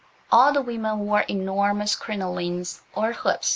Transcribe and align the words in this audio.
All 0.31 0.51
the 0.51 0.63
women 0.63 0.97
wore 1.01 1.19
enormous 1.29 1.95
crinolines–or 1.95 3.11
hoops. 3.13 3.49